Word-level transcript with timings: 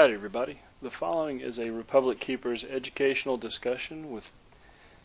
Howdy, 0.00 0.14
everybody. 0.14 0.58
The 0.80 0.88
following 0.88 1.40
is 1.40 1.58
a 1.58 1.68
Republic 1.68 2.20
Keepers 2.20 2.64
educational 2.64 3.36
discussion 3.36 4.10
with 4.10 4.32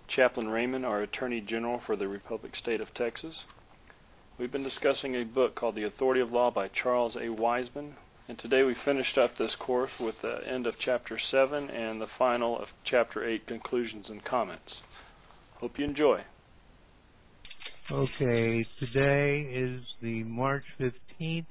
Chaplain 0.07 0.47
Raymond, 0.47 0.85
our 0.85 1.01
Attorney 1.01 1.41
General 1.41 1.79
for 1.79 1.97
the 1.97 2.07
Republic 2.07 2.55
State 2.55 2.79
of 2.79 2.93
Texas. 2.93 3.45
We've 4.37 4.53
been 4.53 4.63
discussing 4.63 5.13
a 5.13 5.25
book 5.25 5.53
called 5.53 5.75
The 5.75 5.83
Authority 5.83 6.21
of 6.21 6.31
Law 6.31 6.49
by 6.49 6.69
Charles 6.69 7.17
A. 7.17 7.27
Weisman, 7.27 7.95
and 8.29 8.37
today 8.37 8.63
we 8.63 8.73
finished 8.73 9.17
up 9.17 9.35
this 9.35 9.53
course 9.53 9.99
with 9.99 10.21
the 10.21 10.41
end 10.47 10.65
of 10.65 10.79
Chapter 10.79 11.17
7 11.17 11.69
and 11.71 11.99
the 11.99 12.07
final 12.07 12.57
of 12.57 12.73
Chapter 12.85 13.21
8 13.21 13.45
conclusions 13.45 14.09
and 14.09 14.23
comments. 14.23 14.81
Hope 15.55 15.77
you 15.77 15.83
enjoy. 15.83 16.21
Okay, 17.91 18.65
today 18.79 19.41
is 19.41 19.81
the 20.01 20.23
March 20.23 20.63
15th, 20.79 21.47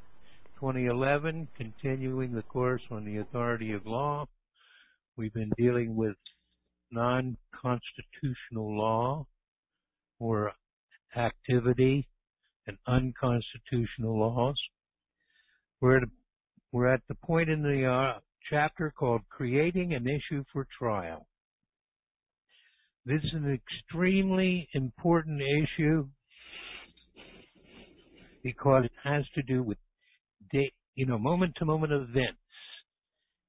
2011, 0.65 1.47
continuing 1.59 2.33
the 2.33 2.41
course 2.41 2.81
on 2.91 3.05
the 3.05 3.19
authority 3.19 3.73
of 3.73 3.85
law. 3.85 4.27
We've 5.15 5.35
been 5.35 5.53
dealing 5.59 5.95
with 5.95 6.17
non-constitutional 6.91 8.75
law 8.75 9.27
or 10.19 10.53
activity 11.15 12.09
and 12.67 12.79
unconstitutional 12.87 14.19
laws. 14.19 14.55
We're 15.83 15.99
at, 15.99 16.05
we're 16.73 16.95
at 16.95 17.03
the 17.11 17.15
point 17.17 17.51
in 17.51 17.63
the 17.63 17.85
uh, 17.85 18.21
chapter 18.49 18.91
called 18.99 19.21
Creating 19.29 19.93
an 19.93 20.07
Issue 20.09 20.45
for 20.51 20.67
Trial. 20.79 21.27
This 23.05 23.21
is 23.23 23.35
an 23.35 23.53
extremely 23.53 24.67
important 24.73 25.43
issue 25.43 26.09
because 28.43 28.87
it 28.87 28.93
has 29.03 29.25
to 29.35 29.43
do 29.43 29.63
with 29.63 29.77
you 30.95 31.07
know, 31.07 31.19
moment 31.19 31.55
to 31.57 31.65
moment 31.65 31.93
events 31.93 32.39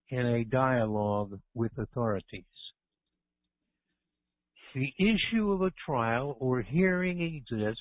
in 0.10 0.26
a 0.26 0.44
dialogue 0.46 1.40
with 1.54 1.72
authorities. 1.78 2.44
The 4.74 4.92
issue 5.00 5.52
of 5.52 5.62
a 5.62 5.72
trial 5.86 6.36
or 6.40 6.62
hearing 6.62 7.22
exists 7.22 7.80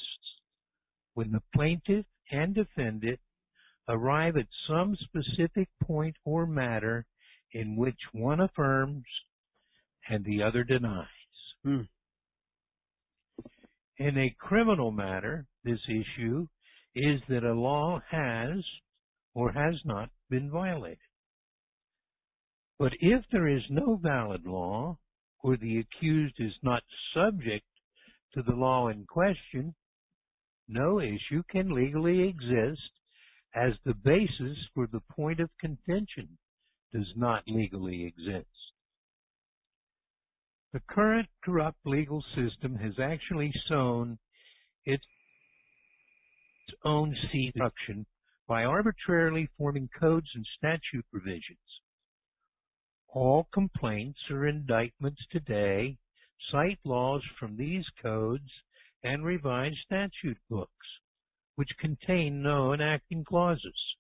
when 1.15 1.33
the 1.33 1.43
plaintiff 1.55 2.07
and 2.31 2.55
defendant 2.55 3.19
arrive 3.89 4.37
at 4.37 4.47
some 4.69 4.97
specific 4.97 5.69
point 5.83 6.17
or 6.25 6.47
matter 6.47 7.05
in 7.53 7.77
which 7.77 7.99
one 8.13 8.41
affirms 8.41 9.05
and 10.09 10.25
the 10.25 10.43
other 10.43 10.65
denies. 10.65 11.07
Hmm. 11.65 11.83
In 13.99 14.19
a 14.19 14.35
criminal 14.39 14.91
matter, 14.91 15.47
this 15.65 15.79
issue 15.89 16.47
is 16.95 17.21
that 17.29 17.45
a 17.45 17.53
law 17.53 18.01
has 18.11 18.63
or 19.35 19.53
has 19.53 19.75
not 19.85 20.11
been 20.31 20.51
violated. 20.51 20.99
But 22.79 22.93
if 23.01 23.25
there 23.31 23.49
is 23.49 23.63
no 23.71 23.97
valid 23.97 24.47
law, 24.47 24.99
or 25.43 25.57
the 25.57 25.79
accused 25.79 26.37
is 26.39 26.55
not 26.63 26.83
subject 27.15 27.67
to 28.35 28.43
the 28.43 28.55
law 28.55 28.89
in 28.89 29.05
question, 29.07 29.75
no 30.69 31.01
issue 31.01 31.43
can 31.51 31.75
legally 31.75 32.29
exist 32.29 32.81
as 33.55 33.73
the 33.85 33.95
basis 33.95 34.57
for 34.75 34.87
the 34.87 35.03
point 35.15 35.41
of 35.41 35.51
contention 35.61 36.39
does 36.93 37.13
not 37.17 37.43
legally 37.47 38.05
exist. 38.05 38.49
The 40.73 40.81
current 40.89 41.29
corrupt 41.45 41.79
legal 41.85 42.25
system 42.35 42.77
has 42.77 42.95
actually 43.01 43.53
sown 43.69 44.19
its 44.85 45.05
own 46.85 47.15
seed 47.31 47.53
destruction 47.53 48.07
by 48.47 48.65
arbitrarily 48.65 49.49
forming 49.57 49.89
codes 49.99 50.29
and 50.35 50.47
statute 50.59 51.05
provisions. 51.11 51.59
All 53.09 53.49
complaints 53.53 54.19
or 54.31 54.47
indictments 54.47 55.21
today 55.31 55.97
cite 56.51 56.79
laws 56.85 57.23
from 57.39 57.57
these 57.57 57.85
codes 58.03 58.51
and 59.03 59.25
revised 59.25 59.79
statute 59.87 60.39
books, 60.51 60.87
which 61.57 61.69
contain 61.81 62.43
no 62.43 62.73
enacting 62.73 63.25
clauses. 63.25 63.97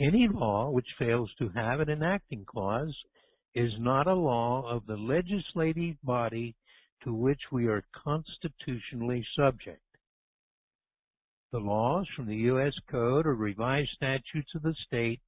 Any 0.00 0.28
law 0.28 0.70
which 0.70 0.86
fails 0.98 1.30
to 1.38 1.48
have 1.50 1.80
an 1.80 1.88
enacting 1.90 2.44
clause 2.44 2.96
is 3.54 3.72
not 3.78 4.06
a 4.06 4.14
law 4.14 4.62
of 4.70 4.86
the 4.86 4.96
legislative 4.96 5.96
body 6.02 6.54
to 7.04 7.12
which 7.12 7.40
we 7.50 7.66
are 7.66 7.84
constitutionally 8.04 9.26
subject. 9.36 9.82
The 11.52 11.58
laws 11.58 12.06
from 12.14 12.26
the 12.26 12.36
U.S. 12.36 12.72
Code 12.88 13.26
or 13.26 13.34
revised 13.34 13.90
statutes 13.96 14.54
of 14.54 14.62
the 14.62 14.74
state 14.86 15.20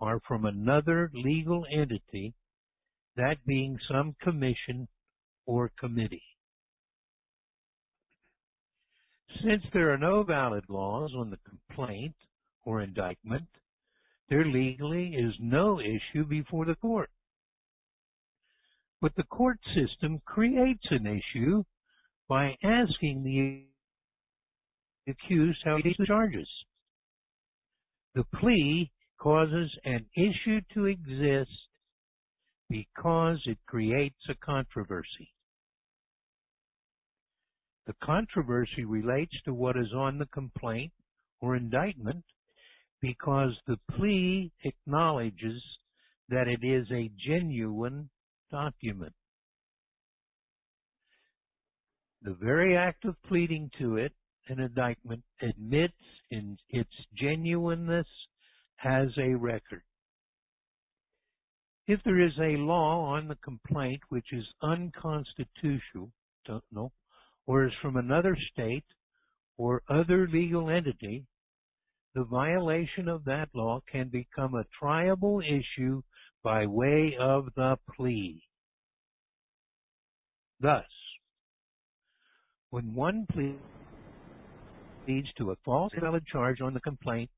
are 0.00 0.20
from 0.26 0.46
another 0.46 1.10
legal 1.12 1.66
entity, 1.70 2.32
that 3.16 3.44
being 3.46 3.78
some 3.90 4.14
commission 4.22 4.88
or 5.44 5.70
committee. 5.78 6.22
Since 9.44 9.64
there 9.72 9.92
are 9.92 9.98
no 9.98 10.22
valid 10.22 10.64
laws 10.68 11.12
on 11.14 11.30
the 11.30 11.38
complaint 11.48 12.14
or 12.64 12.80
indictment, 12.80 13.48
there 14.30 14.46
legally 14.46 15.14
is 15.14 15.34
no 15.40 15.78
issue 15.78 16.24
before 16.24 16.64
the 16.64 16.74
court. 16.76 17.10
But 19.02 19.14
the 19.16 19.24
court 19.24 19.58
system 19.74 20.20
creates 20.24 20.86
an 20.90 21.06
issue 21.06 21.64
by 22.28 22.56
asking 22.62 23.24
the 23.24 23.69
accused 25.08 25.58
how 25.64 25.78
he 25.82 25.94
charges. 26.06 26.48
The 28.14 28.24
plea 28.40 28.90
causes 29.20 29.70
an 29.84 30.06
issue 30.16 30.60
to 30.74 30.86
exist 30.86 31.50
because 32.68 33.38
it 33.46 33.58
creates 33.66 34.20
a 34.28 34.34
controversy. 34.34 35.32
The 37.86 37.94
controversy 38.02 38.84
relates 38.84 39.34
to 39.44 39.54
what 39.54 39.76
is 39.76 39.92
on 39.94 40.18
the 40.18 40.26
complaint 40.26 40.92
or 41.40 41.56
indictment 41.56 42.24
because 43.00 43.52
the 43.66 43.78
plea 43.96 44.52
acknowledges 44.64 45.62
that 46.28 46.46
it 46.46 46.64
is 46.64 46.86
a 46.92 47.10
genuine 47.26 48.08
document. 48.50 49.12
The 52.22 52.36
very 52.40 52.76
act 52.76 53.04
of 53.06 53.16
pleading 53.26 53.70
to 53.78 53.96
it 53.96 54.12
an 54.50 54.60
indictment 54.60 55.22
admits 55.40 55.94
in 56.30 56.58
its 56.68 56.90
genuineness 57.16 58.06
as 58.84 59.08
a 59.18 59.34
record. 59.34 59.82
If 61.86 62.00
there 62.04 62.20
is 62.20 62.32
a 62.38 62.58
law 62.58 63.14
on 63.14 63.28
the 63.28 63.36
complaint 63.36 64.00
which 64.08 64.26
is 64.32 64.44
unconstitutional, 64.62 66.10
don't 66.46 66.64
know, 66.72 66.92
or 67.46 67.66
is 67.66 67.72
from 67.80 67.96
another 67.96 68.36
state 68.52 68.84
or 69.56 69.82
other 69.88 70.28
legal 70.28 70.68
entity, 70.68 71.24
the 72.14 72.24
violation 72.24 73.08
of 73.08 73.24
that 73.24 73.48
law 73.54 73.80
can 73.90 74.08
become 74.08 74.54
a 74.54 74.64
triable 74.82 75.40
issue 75.42 76.02
by 76.42 76.66
way 76.66 77.16
of 77.20 77.46
the 77.56 77.76
plea. 77.96 78.42
Thus, 80.60 80.86
when 82.70 82.94
one 82.94 83.26
plea 83.32 83.56
leads 85.06 85.28
to 85.38 85.50
a 85.50 85.56
false 85.64 85.92
valid 85.98 86.24
charge 86.26 86.60
on 86.60 86.74
the 86.74 86.80
complaint, 86.80 87.30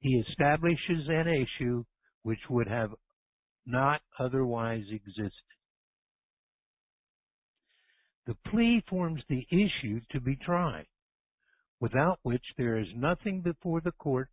he 0.00 0.22
establishes 0.28 1.08
an 1.08 1.28
issue 1.28 1.84
which 2.22 2.40
would 2.50 2.68
have 2.68 2.90
not 3.66 4.00
otherwise 4.18 4.84
existed. 4.90 5.32
The 8.26 8.36
plea 8.50 8.82
forms 8.88 9.22
the 9.28 9.46
issue 9.50 10.00
to 10.12 10.20
be 10.20 10.36
tried, 10.36 10.86
without 11.80 12.18
which 12.22 12.44
there 12.56 12.78
is 12.78 12.86
nothing 12.94 13.40
before 13.40 13.80
the 13.80 13.92
court 13.92 14.28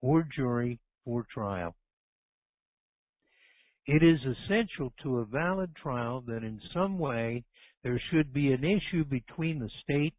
or 0.00 0.26
jury 0.34 0.80
for 1.04 1.24
trial. 1.32 1.76
It 3.86 4.02
is 4.02 4.20
essential 4.20 4.92
to 5.02 5.18
a 5.18 5.24
valid 5.24 5.74
trial 5.76 6.22
that 6.26 6.44
in 6.44 6.60
some 6.72 6.98
way 6.98 7.44
there 7.82 8.00
should 8.10 8.32
be 8.32 8.52
an 8.52 8.64
issue 8.64 9.04
between 9.04 9.58
the 9.58 9.70
state 9.82 10.14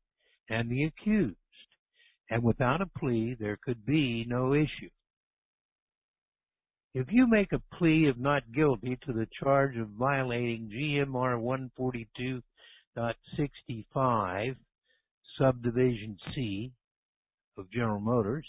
and 0.49 0.69
the 0.69 0.83
accused 0.83 1.37
and 2.29 2.43
without 2.43 2.81
a 2.81 2.85
plea 2.85 3.35
there 3.39 3.57
could 3.63 3.85
be 3.85 4.25
no 4.27 4.53
issue. 4.53 4.89
If 6.93 7.07
you 7.11 7.25
make 7.27 7.51
a 7.51 7.61
plea 7.75 8.07
of 8.07 8.19
not 8.19 8.51
guilty 8.53 8.97
to 9.05 9.13
the 9.13 9.27
charge 9.41 9.77
of 9.77 9.89
violating 9.89 10.69
GMR 10.69 11.39
142.65 12.95 14.55
subdivision 15.37 16.17
C 16.35 16.71
of 17.57 17.71
General 17.71 17.99
Motors 17.99 18.45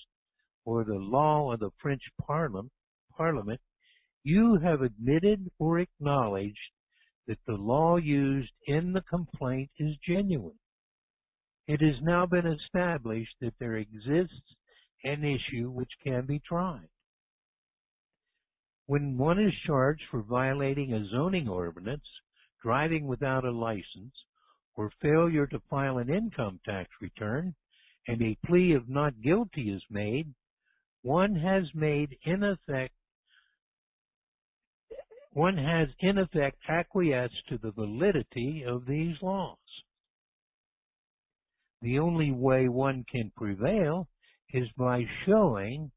or 0.66 0.84
the 0.84 0.94
law 0.94 1.52
of 1.52 1.60
the 1.60 1.70
French 1.80 2.02
Parliament, 2.20 3.60
you 4.22 4.58
have 4.62 4.82
admitted 4.82 5.50
or 5.58 5.78
acknowledged 5.78 6.58
that 7.26 7.38
the 7.46 7.54
law 7.54 7.96
used 7.96 8.52
in 8.66 8.92
the 8.92 9.02
complaint 9.02 9.70
is 9.78 9.96
genuine. 10.06 10.58
It 11.66 11.80
has 11.80 12.02
now 12.02 12.26
been 12.26 12.46
established 12.46 13.34
that 13.40 13.54
there 13.58 13.76
exists 13.76 14.56
an 15.04 15.24
issue 15.24 15.70
which 15.70 15.90
can 16.02 16.26
be 16.26 16.40
tried. 16.40 16.88
When 18.86 19.16
one 19.16 19.38
is 19.38 19.54
charged 19.66 20.02
for 20.10 20.22
violating 20.22 20.92
a 20.92 21.06
zoning 21.08 21.48
ordinance, 21.48 22.06
driving 22.62 23.06
without 23.06 23.44
a 23.44 23.50
license, 23.50 24.14
or 24.76 24.90
failure 25.00 25.46
to 25.46 25.60
file 25.70 25.98
an 25.98 26.10
income 26.10 26.60
tax 26.66 26.90
return, 27.00 27.54
and 28.06 28.20
a 28.20 28.36
plea 28.46 28.72
of 28.74 28.88
not 28.88 29.22
guilty 29.22 29.70
is 29.70 29.82
made, 29.88 30.34
one 31.02 31.34
has 31.34 31.64
made 31.74 32.16
in 32.24 32.42
effect 32.42 32.94
one 35.32 35.56
has 35.56 35.88
in 35.98 36.18
effect 36.18 36.58
acquiesced 36.68 37.48
to 37.48 37.58
the 37.58 37.72
validity 37.72 38.64
of 38.64 38.86
these 38.86 39.16
laws. 39.20 39.58
The 41.84 41.98
only 41.98 42.32
way 42.32 42.66
one 42.70 43.04
can 43.12 43.30
prevail 43.36 44.08
is 44.54 44.66
by 44.74 45.04
showing 45.26 45.92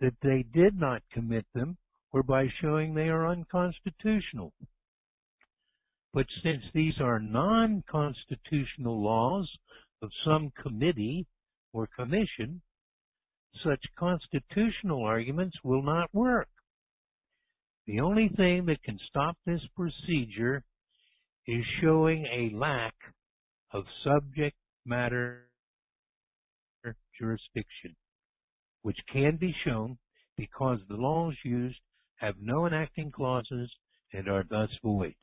that 0.00 0.12
they 0.20 0.42
did 0.52 0.78
not 0.78 1.02
commit 1.14 1.46
them 1.54 1.78
or 2.12 2.22
by 2.22 2.46
showing 2.60 2.92
they 2.92 3.08
are 3.08 3.26
unconstitutional. 3.26 4.52
But 6.12 6.26
since 6.42 6.62
these 6.74 7.00
are 7.00 7.18
non-constitutional 7.18 9.02
laws 9.02 9.50
of 10.02 10.10
some 10.26 10.52
committee 10.62 11.26
or 11.72 11.86
commission, 11.86 12.60
such 13.64 13.82
constitutional 13.98 15.02
arguments 15.04 15.56
will 15.64 15.82
not 15.82 16.12
work. 16.12 16.48
The 17.86 18.00
only 18.00 18.28
thing 18.36 18.66
that 18.66 18.82
can 18.82 18.98
stop 19.08 19.38
this 19.46 19.62
procedure 19.74 20.64
is 21.46 21.64
showing 21.80 22.26
a 22.26 22.54
lack 22.54 22.94
of 23.72 23.84
subject 24.04 24.56
matter 24.84 25.50
jurisdiction, 27.18 27.94
which 28.82 28.96
can 29.12 29.36
be 29.36 29.54
shown 29.64 29.98
because 30.36 30.78
the 30.88 30.96
laws 30.96 31.34
used 31.44 31.78
have 32.16 32.34
no 32.40 32.66
enacting 32.66 33.10
clauses 33.10 33.70
and 34.12 34.28
are 34.28 34.44
thus 34.48 34.70
void. 34.82 35.14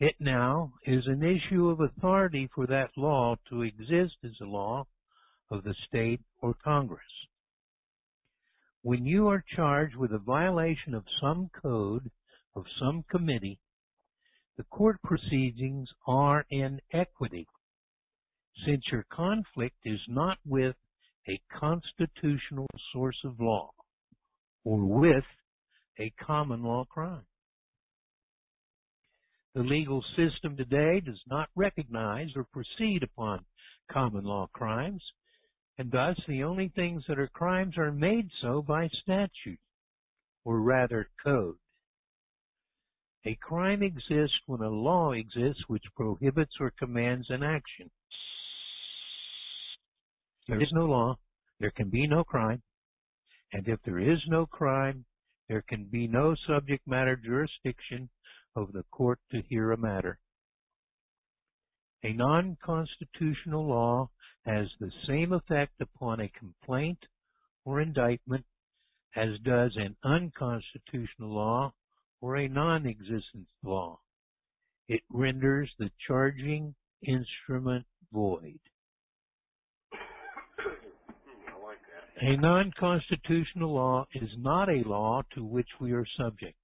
It 0.00 0.14
now 0.18 0.72
is 0.84 1.06
an 1.06 1.22
issue 1.22 1.68
of 1.68 1.80
authority 1.80 2.48
for 2.54 2.66
that 2.66 2.90
law 2.96 3.36
to 3.50 3.62
exist 3.62 4.16
as 4.24 4.32
a 4.40 4.46
law 4.46 4.86
of 5.50 5.62
the 5.62 5.74
state 5.86 6.20
or 6.40 6.54
Congress. 6.54 7.02
When 8.82 9.04
you 9.04 9.28
are 9.28 9.44
charged 9.54 9.96
with 9.96 10.12
a 10.12 10.18
violation 10.18 10.94
of 10.94 11.04
some 11.20 11.50
code 11.62 12.10
of 12.56 12.64
some 12.80 13.04
committee, 13.10 13.60
the 14.56 14.64
court 14.64 15.00
proceedings 15.02 15.88
are 16.06 16.46
in 16.50 16.80
equity 16.92 17.46
since 18.66 18.82
your 18.90 19.04
conflict 19.10 19.76
is 19.84 20.00
not 20.08 20.38
with 20.46 20.76
a 21.28 21.40
constitutional 21.58 22.66
source 22.92 23.18
of 23.24 23.40
law 23.40 23.70
or 24.64 24.84
with 24.84 25.24
a 25.98 26.12
common 26.24 26.62
law 26.62 26.84
crime. 26.84 27.24
The 29.54 29.62
legal 29.62 30.04
system 30.16 30.56
today 30.56 31.00
does 31.00 31.20
not 31.26 31.48
recognize 31.56 32.28
or 32.36 32.44
proceed 32.52 33.02
upon 33.02 33.44
common 33.90 34.24
law 34.24 34.48
crimes, 34.52 35.02
and 35.76 35.90
thus 35.90 36.16
the 36.28 36.44
only 36.44 36.68
things 36.68 37.02
that 37.08 37.18
are 37.18 37.28
crimes 37.28 37.76
are 37.76 37.90
made 37.90 38.28
so 38.40 38.62
by 38.62 38.88
statute, 39.02 39.58
or 40.44 40.60
rather 40.60 41.08
code. 41.22 41.56
A 43.26 43.34
crime 43.34 43.82
exists 43.82 44.36
when 44.46 44.60
a 44.60 44.70
law 44.70 45.12
exists 45.12 45.62
which 45.66 45.84
prohibits 45.96 46.54
or 46.60 46.70
commands 46.78 47.28
an 47.28 47.42
action 47.42 47.90
there 50.48 50.60
is 50.60 50.72
no 50.72 50.86
law, 50.86 51.16
there 51.58 51.70
can 51.70 51.90
be 51.90 52.06
no 52.06 52.24
crime, 52.24 52.62
and 53.52 53.66
if 53.68 53.80
there 53.84 53.98
is 53.98 54.18
no 54.28 54.46
crime, 54.46 55.04
there 55.48 55.62
can 55.62 55.84
be 55.84 56.06
no 56.06 56.34
subject 56.46 56.86
matter 56.86 57.16
jurisdiction 57.16 58.08
of 58.56 58.72
the 58.72 58.84
court 58.90 59.18
to 59.30 59.42
hear 59.48 59.72
a 59.72 59.76
matter. 59.76 60.18
A 62.02 62.12
non-constitutional 62.12 63.66
law 63.66 64.10
has 64.46 64.68
the 64.78 64.90
same 65.06 65.32
effect 65.32 65.80
upon 65.80 66.20
a 66.20 66.28
complaint 66.28 66.98
or 67.64 67.80
indictment 67.80 68.44
as 69.16 69.38
does 69.44 69.76
an 69.76 69.96
unconstitutional 70.04 71.34
law 71.34 71.72
or 72.20 72.36
a 72.36 72.48
non-existent 72.48 73.46
law. 73.62 73.98
It 74.88 75.02
renders 75.10 75.70
the 75.78 75.90
charging 76.06 76.74
instrument 77.02 77.86
void. 78.12 78.60
A 82.22 82.36
non-constitutional 82.36 83.72
law 83.72 84.06
is 84.14 84.28
not 84.36 84.68
a 84.68 84.86
law 84.86 85.22
to 85.34 85.42
which 85.42 85.68
we 85.80 85.92
are 85.92 86.04
subject. 86.18 86.56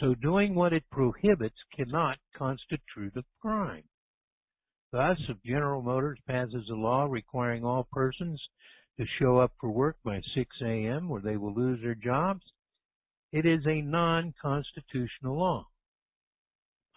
So 0.00 0.14
doing 0.14 0.54
what 0.54 0.74
it 0.74 0.84
prohibits 0.92 1.56
cannot 1.74 2.18
constitute 2.36 3.16
a 3.16 3.24
crime. 3.40 3.84
Thus, 4.92 5.16
if 5.28 5.42
General 5.44 5.80
Motors 5.80 6.18
passes 6.26 6.68
a 6.70 6.74
law 6.74 7.04
requiring 7.04 7.64
all 7.64 7.88
persons 7.90 8.40
to 8.98 9.06
show 9.18 9.38
up 9.38 9.52
for 9.60 9.70
work 9.70 9.96
by 10.04 10.20
6 10.34 10.56
a.m. 10.62 11.10
or 11.10 11.20
they 11.20 11.38
will 11.38 11.54
lose 11.54 11.80
their 11.82 11.94
jobs, 11.94 12.42
it 13.32 13.46
is 13.46 13.60
a 13.66 13.80
non-constitutional 13.80 15.38
law. 15.38 15.66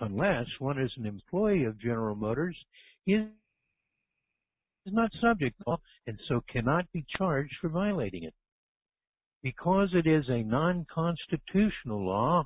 Unless 0.01 0.48
one 0.60 0.81
is 0.81 0.92
an 0.98 1.06
employee 1.06 1.63
of 1.63 1.80
General 1.80 2.16
Motors, 2.16 2.57
is 3.07 3.27
is 4.86 4.94
not 4.94 5.12
subject 5.22 5.57
to 5.57 5.69
law 5.69 5.78
and 6.07 6.19
so 6.28 6.42
cannot 6.51 6.92
be 6.92 7.06
charged 7.18 7.54
for 7.62 7.69
violating 7.69 8.24
it. 8.24 8.33
Because 9.44 9.89
it 9.94 10.07
is 10.07 10.25
a 10.30 10.44
non-constitutional 10.44 12.06
law, 12.06 12.45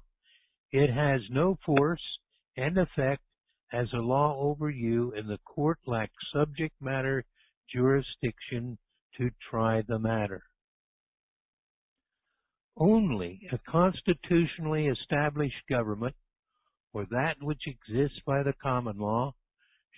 it 0.72 0.92
has 0.92 1.22
no 1.30 1.58
force 1.66 2.02
and 2.58 2.78
effect 2.78 3.22
as 3.74 3.88
a 3.94 3.98
law 3.98 4.38
over 4.40 4.70
you 4.70 5.14
and 5.16 5.30
the 5.30 5.40
court 5.46 5.80
lacks 5.86 6.14
subject 6.34 6.74
matter 6.82 7.24
jurisdiction 7.74 8.78
to 9.18 9.30
try 9.50 9.82
the 9.88 10.00
matter. 10.00 10.44
Only 12.78 13.48
a 13.52 13.58
constitutionally 13.70 14.88
established 14.88 15.56
government 15.70 16.16
or 16.94 17.06
that 17.12 17.36
which 17.42 17.62
exists 17.68 18.20
by 18.26 18.44
the 18.44 18.54
common 18.62 18.98
law 18.98 19.34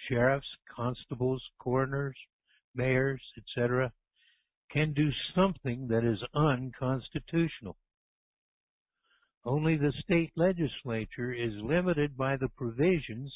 sheriffs, 0.07 0.47
constables, 0.73 1.41
coroners, 1.59 2.15
mayors, 2.75 3.21
etc., 3.37 3.91
can 4.71 4.93
do 4.93 5.09
something 5.35 5.87
that 5.87 6.03
is 6.03 6.19
unconstitutional. 6.33 7.77
Only 9.45 9.77
the 9.77 9.93
state 10.03 10.31
legislature 10.35 11.31
is 11.31 11.53
limited 11.63 12.17
by 12.17 12.35
the 12.35 12.49
provisions 12.49 13.33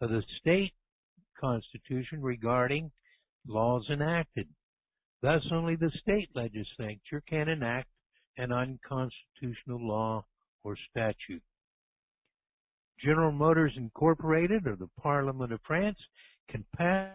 of 0.00 0.10
the 0.10 0.22
state 0.38 0.74
constitution 1.40 2.22
regarding 2.22 2.90
laws 3.46 3.86
enacted. 3.90 4.48
Thus, 5.22 5.42
only 5.50 5.76
the 5.76 5.90
state 6.02 6.28
legislature 6.34 7.22
can 7.26 7.48
enact 7.48 7.88
an 8.36 8.52
unconstitutional 8.52 9.80
law 9.80 10.26
or 10.62 10.76
statute. 10.90 11.42
General 13.02 13.32
Motors 13.32 13.72
Incorporated 13.76 14.66
or 14.66 14.76
the 14.76 14.88
Parliament 15.00 15.52
of 15.52 15.60
France 15.66 15.98
can 16.48 16.64
pass 16.76 17.10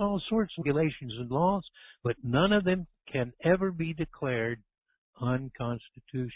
all 0.00 0.20
sorts 0.28 0.52
of 0.58 0.64
regulations 0.64 1.14
and 1.18 1.30
laws, 1.30 1.62
but 2.02 2.16
none 2.22 2.52
of 2.52 2.64
them 2.64 2.86
can 3.10 3.32
ever 3.44 3.70
be 3.70 3.94
declared 3.94 4.60
unconstitutional. 5.20 6.30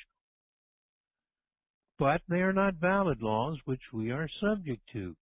But 1.98 2.22
they 2.28 2.40
are 2.40 2.52
not 2.52 2.74
valid 2.74 3.20
laws 3.20 3.58
which 3.64 3.82
we 3.92 4.10
are 4.10 4.28
subject 4.40 4.82
to, 4.92 5.14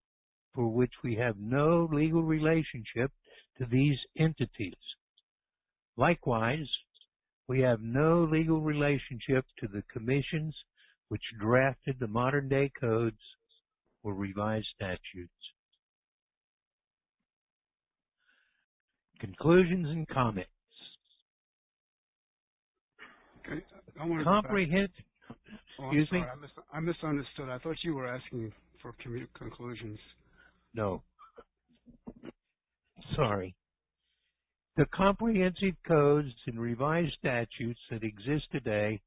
for 0.55 0.69
which 0.69 0.93
we 1.03 1.17
have 1.17 1.37
no 1.39 1.89
legal 1.93 2.23
relationship 2.23 3.11
to 3.59 3.67
these 3.67 3.99
entities. 4.19 4.75
Likewise, 5.97 6.69
we 7.49 7.61
have 7.61 7.83
no 7.83 8.25
legal 8.31 8.61
relationship 8.61 9.45
to 9.59 9.67
the 9.67 9.83
commissions 9.93 10.55
which 11.11 11.23
drafted 11.40 11.97
the 12.00 12.07
modern 12.09 12.49
day 12.49 12.71
codes 12.81 13.19
or 14.02 14.14
revised 14.14 14.67
statutes. 14.75 15.33
Conclusions 19.21 19.87
and 19.88 20.09
comments. 20.09 20.49
Okay. 23.47 23.62
I 24.00 24.07
want 24.07 24.21
to 24.21 24.25
Comprehend. 24.25 24.88
oh, 25.79 25.85
Excuse 25.87 26.09
I'm 26.12 26.19
me? 26.21 26.25
I, 26.25 26.35
mis- 26.37 26.64
I 26.73 26.81
misunderstood. 26.81 27.49
I 27.50 27.59
thought 27.59 27.76
you 27.83 27.95
were 27.95 28.07
asking 28.07 28.52
for 28.81 28.95
commu- 29.05 29.29
conclusions. 29.37 29.99
No. 30.75 31.02
Sorry. 33.17 33.55
The 34.76 34.87
comprehensive 34.95 35.75
codes 35.87 36.33
and 36.47 36.59
revised 36.59 37.12
statutes 37.19 37.81
that 37.90 38.05
exist 38.05 38.45
today 38.52 39.00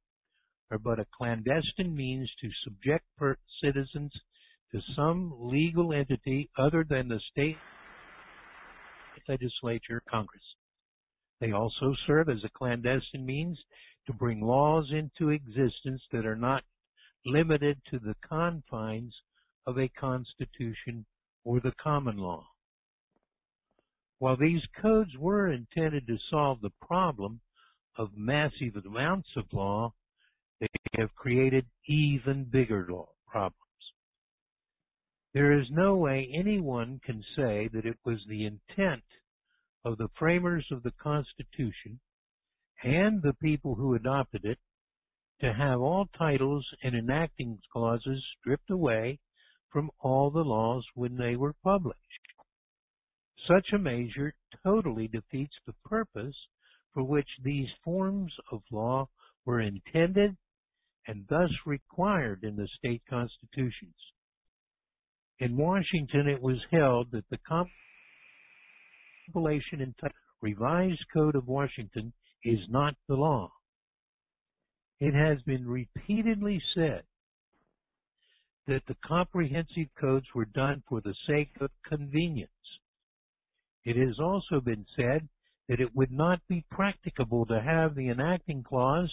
are 0.73 0.79
but 0.79 0.99
a 0.99 1.05
clandestine 1.15 1.95
means 1.95 2.27
to 2.41 2.49
subject 2.63 3.05
citizens 3.63 4.11
to 4.71 4.79
some 4.95 5.31
legal 5.39 5.93
entity 5.93 6.49
other 6.57 6.83
than 6.89 7.07
the 7.07 7.19
state 7.31 7.57
legislature, 9.29 10.01
Congress. 10.09 10.41
They 11.39 11.51
also 11.51 11.93
serve 12.07 12.27
as 12.27 12.43
a 12.43 12.49
clandestine 12.57 13.23
means 13.23 13.59
to 14.07 14.13
bring 14.13 14.41
laws 14.41 14.91
into 14.91 15.29
existence 15.29 16.01
that 16.11 16.25
are 16.25 16.35
not 16.35 16.63
limited 17.23 17.77
to 17.91 17.99
the 17.99 18.15
confines 18.27 19.13
of 19.67 19.77
a 19.77 19.87
constitution 19.89 21.05
or 21.45 21.59
the 21.59 21.73
common 21.81 22.17
law. 22.17 22.47
While 24.17 24.37
these 24.37 24.63
codes 24.81 25.11
were 25.19 25.51
intended 25.51 26.07
to 26.07 26.17
solve 26.31 26.61
the 26.61 26.73
problem 26.81 27.41
of 27.95 28.17
massive 28.17 28.75
amounts 28.85 29.29
of 29.37 29.45
law, 29.53 29.93
have 30.97 31.15
created 31.15 31.65
even 31.88 32.45
bigger 32.45 32.88
problems. 33.27 33.57
There 35.33 35.59
is 35.59 35.65
no 35.71 35.95
way 35.95 36.29
anyone 36.31 37.00
can 37.03 37.23
say 37.35 37.67
that 37.73 37.85
it 37.85 37.97
was 38.05 38.19
the 38.27 38.45
intent 38.45 39.03
of 39.83 39.97
the 39.97 40.09
framers 40.19 40.65
of 40.71 40.83
the 40.83 40.93
Constitution 41.01 42.00
and 42.83 43.21
the 43.21 43.33
people 43.41 43.75
who 43.75 43.95
adopted 43.95 44.45
it 44.45 44.59
to 45.41 45.53
have 45.53 45.81
all 45.81 46.07
titles 46.17 46.65
and 46.83 46.95
enacting 46.95 47.59
clauses 47.71 48.23
stripped 48.39 48.69
away 48.69 49.19
from 49.71 49.89
all 50.00 50.29
the 50.29 50.43
laws 50.43 50.85
when 50.93 51.17
they 51.17 51.35
were 51.35 51.55
published. 51.63 52.00
Such 53.47 53.73
a 53.73 53.79
measure 53.79 54.35
totally 54.63 55.07
defeats 55.07 55.55
the 55.65 55.73
purpose 55.83 56.35
for 56.93 57.03
which 57.03 57.27
these 57.43 57.69
forms 57.83 58.31
of 58.51 58.62
law 58.71 59.09
were 59.45 59.59
intended 59.59 60.38
and 61.07 61.25
thus 61.29 61.50
required 61.65 62.43
in 62.43 62.55
the 62.55 62.67
state 62.77 63.01
constitutions. 63.10 63.95
In 65.39 65.57
Washington, 65.57 66.27
it 66.27 66.41
was 66.41 66.60
held 66.72 67.12
that 67.12 67.25
the 67.29 67.39
compilation 69.33 69.81
entitled 69.81 70.13
Revised 70.41 71.05
Code 71.13 71.36
of 71.36 71.48
Washington 71.48 72.13
is 72.43 72.60
not 72.69 72.95
the 73.07 73.15
law. 73.15 73.51
It 75.00 75.13
has 75.13 75.41
been 75.43 75.67
repeatedly 75.67 76.62
said 76.75 77.03
that 78.67 78.83
the 78.88 78.95
comprehensive 79.05 79.88
codes 80.00 80.27
were 80.33 80.45
done 80.45 80.83
for 80.88 81.01
the 81.01 81.15
sake 81.27 81.51
of 81.60 81.69
convenience. 81.88 82.51
It 83.83 83.98
has 83.98 84.19
also 84.19 84.62
been 84.62 84.86
said 84.95 85.27
that 85.67 85.79
it 85.79 85.95
would 85.95 86.12
not 86.12 86.39
be 86.48 86.65
practicable 86.72 87.45
to 87.48 87.62
have 87.62 87.95
the 87.95 88.10
enacting 88.10 88.63
clause 88.63 89.12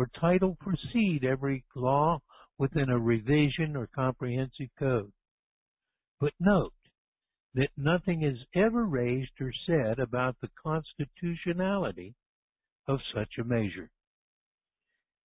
or 0.00 0.08
title 0.18 0.56
precede 0.58 1.26
every 1.26 1.62
law 1.76 2.18
within 2.56 2.88
a 2.88 2.98
revision 2.98 3.76
or 3.76 3.86
comprehensive 3.94 4.70
code. 4.78 5.12
But 6.18 6.32
note 6.40 6.72
that 7.52 7.68
nothing 7.76 8.22
is 8.22 8.38
ever 8.54 8.86
raised 8.86 9.32
or 9.42 9.52
said 9.66 9.98
about 9.98 10.36
the 10.40 10.48
constitutionality 10.62 12.14
of 12.88 12.98
such 13.14 13.28
a 13.38 13.44
measure. 13.44 13.90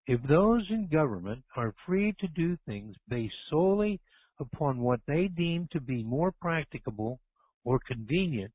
If 0.08 0.22
those 0.24 0.66
in 0.70 0.90
government 0.92 1.46
are 1.56 1.74
free 1.86 2.14
to 2.20 2.28
do 2.28 2.58
things 2.66 2.98
based 3.08 3.34
solely 3.50 4.02
upon 4.42 4.80
what 4.80 5.00
they 5.08 5.30
deem 5.30 5.70
to 5.72 5.80
be 5.80 6.04
more 6.04 6.34
practicable 6.42 7.22
or 7.64 7.80
convenient, 7.88 8.52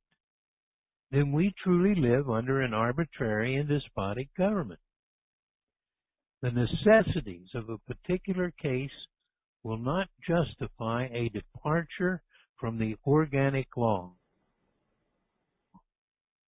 then 1.11 1.33
we 1.33 1.55
truly 1.65 1.99
live 1.99 2.29
under 2.29 2.61
an 2.61 2.75
arbitrary 2.75 3.57
and 3.57 3.71
despotic 3.71 4.29
government. 4.37 4.81
The 6.43 6.51
necessities 6.51 7.49
of 7.55 7.69
a 7.69 7.79
particular 7.79 8.51
case 8.63 8.91
will 9.63 9.79
not 9.79 10.09
justify 10.27 11.07
a 11.13 11.29
departure 11.29 12.23
from 12.59 12.79
the 12.79 12.97
organic 13.07 13.77
law. 13.77 14.15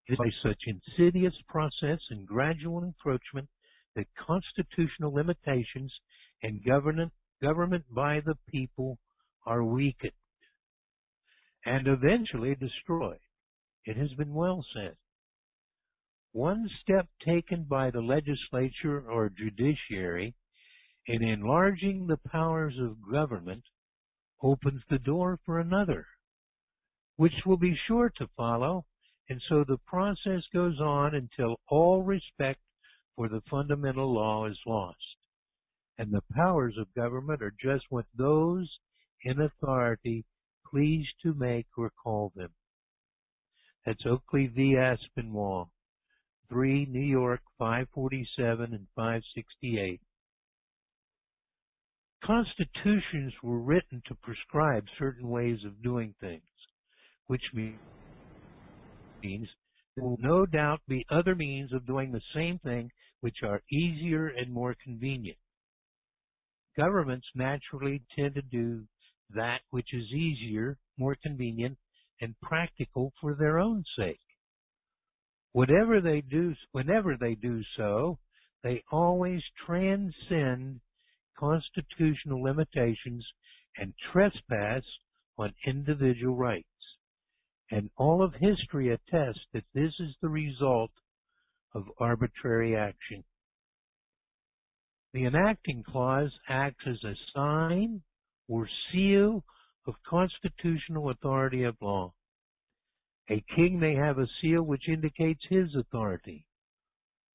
It 0.06 0.14
is 0.14 0.18
by 0.18 0.30
such 0.42 0.62
insidious 0.66 1.34
process 1.49 1.99
and 2.11 2.26
gradual 2.26 2.84
encroachment 2.84 3.49
that 3.94 4.06
constitutional 4.16 5.12
limitations 5.12 5.92
and 6.42 6.64
government, 6.64 7.12
government 7.42 7.84
by 7.90 8.20
the 8.20 8.34
people 8.50 8.99
are 9.46 9.62
weakened 9.62 10.12
and 11.64 11.87
eventually 11.87 12.54
destroyed. 12.54 13.20
It 13.84 13.96
has 13.96 14.12
been 14.14 14.32
well 14.32 14.64
said. 14.75 14.96
One 16.32 16.68
step 16.80 17.08
taken 17.26 17.64
by 17.64 17.90
the 17.90 18.00
legislature 18.00 19.08
or 19.08 19.28
judiciary 19.28 20.34
in 21.06 21.22
enlarging 21.22 22.06
the 22.06 22.16
powers 22.16 22.74
of 22.80 23.10
government 23.10 23.64
opens 24.42 24.82
the 24.88 24.98
door 24.98 25.38
for 25.44 25.60
another, 25.60 26.06
which 27.16 27.44
will 27.44 27.58
be 27.58 27.76
sure 27.86 28.10
to 28.16 28.28
follow, 28.36 28.86
and 29.28 29.40
so 29.48 29.62
the 29.64 29.78
process 29.86 30.42
goes 30.54 30.80
on 30.80 31.14
until 31.14 31.60
all 31.68 32.02
respect 32.02 32.60
for 33.14 33.28
the 33.28 33.42
fundamental 33.50 34.12
law 34.12 34.46
is 34.46 34.58
lost. 34.66 34.96
And 35.98 36.12
the 36.12 36.24
powers 36.34 36.76
of 36.78 36.94
government 36.94 37.42
are 37.42 37.54
just 37.62 37.84
what 37.90 38.06
those 38.16 38.68
in 39.22 39.40
authority 39.40 40.24
please 40.70 41.06
to 41.22 41.34
make 41.34 41.66
or 41.76 41.90
call 42.02 42.32
them. 42.34 42.50
That's 43.84 44.06
Oakley 44.06 44.46
v. 44.46 44.76
Aspinwall, 44.76 45.70
3 46.52 46.87
New 46.90 47.00
York 47.00 47.40
547 47.59 48.75
and 48.75 48.87
568. 48.94 50.00
Constitutions 52.23 53.32
were 53.42 53.59
written 53.59 54.02
to 54.06 54.14
prescribe 54.16 54.85
certain 54.99 55.30
ways 55.30 55.61
of 55.66 55.82
doing 55.82 56.14
things, 56.21 56.42
which 57.26 57.40
means 57.54 57.78
there 59.97 60.04
will 60.04 60.18
no 60.21 60.44
doubt 60.44 60.80
be 60.87 61.06
other 61.11 61.35
means 61.35 61.73
of 61.73 61.87
doing 61.87 62.12
the 62.12 62.21
same 62.35 62.59
thing 62.59 62.90
which 63.23 63.37
are 63.42 63.62
easier 63.73 64.28
and 64.28 64.52
more 64.52 64.76
convenient. 64.85 65.38
Governments 66.76 67.26
naturally 67.35 68.02
tend 68.14 68.35
to 68.35 68.42
do 68.42 68.82
that 69.35 69.61
which 69.71 69.94
is 69.94 70.12
easier, 70.12 70.76
more 70.99 71.16
convenient, 71.23 71.78
and 72.21 72.38
practical 72.42 73.14
for 73.23 73.35
their 73.35 73.59
own 73.59 73.85
sake. 73.99 74.21
Whatever 75.52 76.00
they 76.00 76.23
do, 76.23 76.54
whenever 76.73 77.16
they 77.16 77.35
do 77.35 77.62
so, 77.76 78.18
they 78.62 78.82
always 78.90 79.42
transcend 79.66 80.80
constitutional 81.38 82.42
limitations 82.42 83.26
and 83.76 83.92
trespass 84.12 84.82
on 85.38 85.52
individual 85.66 86.37
rights. 86.37 86.66
And 87.71 87.90
all 87.97 88.23
of 88.23 88.35
history 88.35 88.90
attests 88.90 89.40
that 89.52 89.64
this 89.75 89.92
is 89.99 90.14
the 90.21 90.28
result 90.28 90.90
of 91.75 91.85
arbitrary 91.99 92.76
action. 92.76 93.25
The 95.14 95.25
enacting 95.26 95.82
clause 95.82 96.30
acts 96.49 96.85
as 96.87 97.02
a 97.04 97.14
sign 97.35 98.02
or 98.49 98.68
seal 98.92 99.42
of 99.87 99.94
constitutional 100.09 101.11
authority 101.11 101.64
of 101.64 101.76
law. 101.80 102.12
A 103.31 103.45
king 103.55 103.79
may 103.79 103.95
have 103.95 104.19
a 104.19 104.26
seal 104.41 104.62
which 104.62 104.88
indicates 104.88 105.41
his 105.49 105.75
authority. 105.76 106.45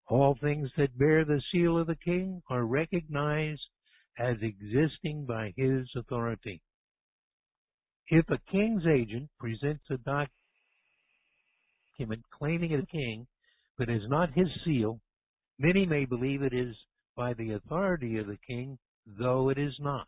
All 0.08 0.36
things 0.36 0.70
that 0.78 0.98
bear 0.98 1.26
the 1.26 1.42
seal 1.52 1.78
of 1.78 1.88
the 1.88 1.96
king 1.96 2.42
are 2.50 2.66
recognized 2.66 3.62
as 4.18 4.38
existing 4.42 5.26
by 5.26 5.54
his 5.56 5.88
authority. 5.96 6.62
If 8.10 8.30
a 8.30 8.40
king's 8.52 8.86
agent 8.86 9.30
presents 9.40 9.84
a 9.90 9.98
document 9.98 10.32
claiming 12.32 12.74
a 12.74 12.86
king, 12.86 13.28
but 13.78 13.90
is 13.90 14.08
not 14.08 14.34
his 14.34 14.48
seal, 14.66 15.00
many 15.60 15.86
may 15.86 16.06
believe 16.06 16.42
it 16.42 16.54
is 16.54 16.76
by 17.16 17.34
the 17.34 17.52
authority 17.52 18.18
of 18.18 18.28
the 18.28 18.38
king, 18.48 18.78
though 19.06 19.50
it 19.50 19.58
is 19.58 19.74
not. 19.80 20.08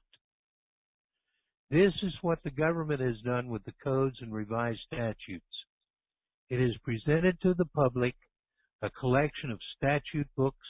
This 1.70 1.94
is 2.04 2.14
what 2.22 2.42
the 2.44 2.52
government 2.52 3.02
has 3.02 3.20
done 3.24 3.50
with 3.50 3.64
the 3.66 3.74
codes 3.84 4.18
and 4.22 4.34
revised 4.34 4.80
statutes. 4.88 5.59
It 6.50 6.60
has 6.60 6.76
presented 6.84 7.40
to 7.42 7.54
the 7.54 7.66
public 7.66 8.16
a 8.82 8.90
collection 8.90 9.52
of 9.52 9.60
statute 9.78 10.28
books 10.36 10.66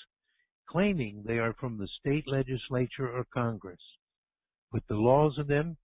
claiming 0.67 1.23
they 1.25 1.39
are 1.39 1.53
from 1.53 1.77
the 1.77 1.87
state 1.99 2.27
legislature 2.27 3.09
or 3.09 3.25
Congress, 3.33 3.79
but 4.71 4.83
the 4.87 4.95
laws 4.95 5.37
of 5.37 5.47
them 5.47 5.77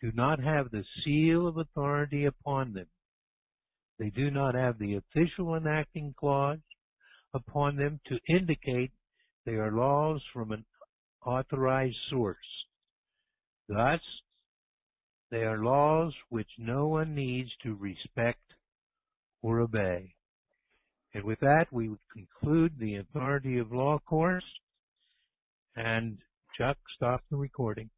do 0.00 0.10
not 0.12 0.40
have 0.40 0.70
the 0.70 0.84
seal 1.04 1.46
of 1.46 1.56
authority 1.56 2.24
upon 2.24 2.72
them. 2.72 2.86
They 3.98 4.10
do 4.10 4.30
not 4.30 4.54
have 4.54 4.78
the 4.78 4.96
official 4.96 5.54
enacting 5.54 6.14
clause 6.18 6.58
upon 7.32 7.76
them 7.76 8.00
to 8.06 8.18
indicate 8.28 8.92
they 9.44 9.54
are 9.54 9.72
laws 9.72 10.22
from 10.32 10.50
an 10.52 10.64
authorized 11.24 11.96
source. 12.10 12.36
Thus, 13.68 14.00
they 15.30 15.44
are 15.44 15.64
laws 15.64 16.14
which 16.28 16.50
no 16.58 16.88
one 16.88 17.14
needs 17.14 17.50
to 17.62 17.74
respect 17.74 18.40
or 19.46 19.60
obey. 19.60 20.12
And 21.14 21.22
with 21.22 21.38
that, 21.38 21.66
we 21.70 21.88
would 21.88 22.00
conclude 22.12 22.72
the 22.80 22.96
authority 22.96 23.58
of 23.58 23.70
law 23.70 24.00
course. 24.00 24.44
And 25.76 26.18
Chuck, 26.58 26.76
stop 26.96 27.22
the 27.30 27.36
recording. 27.36 27.88